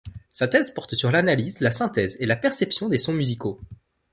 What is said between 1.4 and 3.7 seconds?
la synthèse et la perception des sons musicaux.